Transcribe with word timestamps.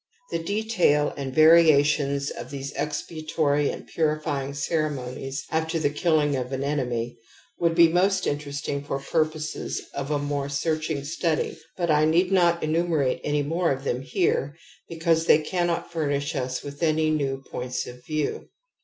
The 0.31 0.39
detail 0.39 1.13
and 1.15 1.31
variations 1.31 2.31
of 2.31 2.49
these 2.49 2.73
expiatory 2.75 3.69
and 3.69 3.85
purifying 3.85 4.55
ceremonies 4.55 5.43
after 5.51 5.77
the 5.77 5.91
kiUing 5.91 6.41
of 6.41 6.51
an 6.51 6.63
enemy 6.63 7.19
would 7.59 7.75
be 7.75 7.87
most 7.87 8.25
interesting 8.25 8.83
for 8.83 8.97
purposes 8.97 9.79
of 9.93 10.09
a 10.09 10.17
more 10.17 10.49
searching 10.49 11.03
study, 11.03 11.59
but 11.77 11.91
I 11.91 12.05
need 12.05 12.31
not 12.31 12.63
enumerate 12.63 13.21
any 13.23 13.43
more 13.43 13.69
of 13.71 13.83
them 13.83 14.01
here 14.01 14.57
because 14.89 15.27
they 15.27 15.37
cannot 15.37 15.91
fur 15.91 16.07
nish 16.07 16.35
us 16.35 16.63
with 16.63 16.81
any 16.81 17.11
new 17.11 17.43
points 17.51 17.85
of 17.85 18.03
view. 18.03 18.49